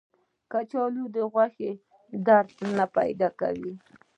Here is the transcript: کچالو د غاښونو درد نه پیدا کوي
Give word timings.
کچالو 0.51 1.03
د 1.15 1.17
غاښونو 1.33 1.83
درد 2.27 2.55
نه 2.77 2.85
پیدا 2.97 3.29
کوي 3.39 3.73